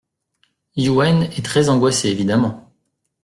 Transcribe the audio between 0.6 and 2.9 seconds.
Youenn est très angoissé évidemment.